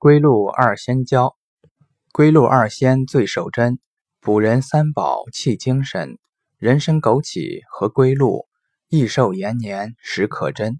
[0.00, 1.34] 归路二仙交，
[2.12, 3.80] 归路二仙最守贞，
[4.20, 6.18] 补人三宝气精神。
[6.56, 8.46] 人参枸杞和归路，
[8.88, 10.78] 益寿延年时可珍。